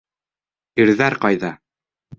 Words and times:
Ирҙәр 0.85 1.19
ҡайҙа? 1.27 1.57